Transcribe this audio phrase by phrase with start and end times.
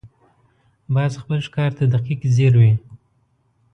[0.93, 2.73] باز خپل ښکار ته دقیق ځیر وي